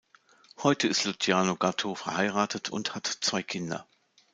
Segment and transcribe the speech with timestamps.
[0.63, 3.87] Heute ist Luciano Gatto verheiratet und hat zwei Kinder.